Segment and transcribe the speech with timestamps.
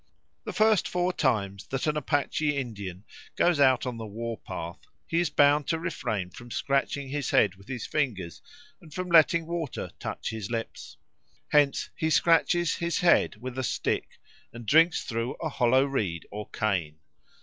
[0.45, 3.03] The first four times that an Apache Indian
[3.35, 7.53] goes out on the war path, he is bound to refrain from scratching his head
[7.53, 8.41] with his fingers
[8.81, 10.97] and from letting water touch his lips.
[11.49, 14.19] Hence he scratches his head with a stick,
[14.51, 16.97] and drinks through a hollow reed or cane.